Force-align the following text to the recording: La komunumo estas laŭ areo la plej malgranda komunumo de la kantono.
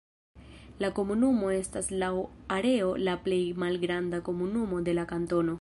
La 0.83 0.89
komunumo 0.99 1.51
estas 1.57 1.91
laŭ 2.05 2.09
areo 2.57 2.89
la 3.09 3.17
plej 3.29 3.41
malgranda 3.65 4.25
komunumo 4.31 4.85
de 4.91 5.01
la 5.01 5.09
kantono. 5.17 5.49